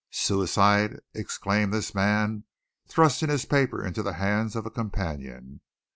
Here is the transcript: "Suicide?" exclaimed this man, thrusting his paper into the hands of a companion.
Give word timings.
"Suicide?" 0.09 0.99
exclaimed 1.13 1.71
this 1.71 1.93
man, 1.93 2.43
thrusting 2.87 3.29
his 3.29 3.45
paper 3.45 3.85
into 3.85 4.01
the 4.01 4.13
hands 4.13 4.55
of 4.55 4.65
a 4.65 4.71
companion. 4.71 5.61